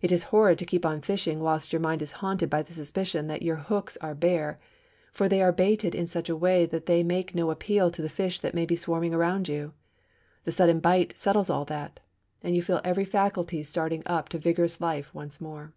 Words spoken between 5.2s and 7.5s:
that they are baited in such a way that they make no